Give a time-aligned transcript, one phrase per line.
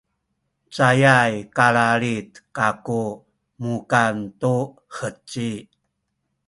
[0.75, 3.03] cayay kalalid kaku
[3.61, 4.55] mukan tu
[4.95, 5.49] heci